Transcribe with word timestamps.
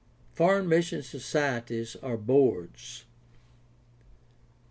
Foreign 0.33 0.67
mission 0.67 1.03
societies 1.03 1.95
or 2.01 2.17
boards. 2.17 3.05